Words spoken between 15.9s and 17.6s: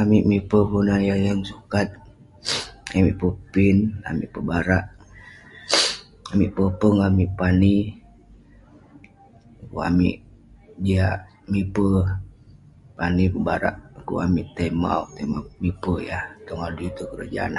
yah tong adui tong keroja nah.